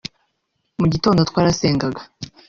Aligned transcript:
mu 0.79 0.85
gitondo 0.93 1.21
twarasengaga 1.29 2.01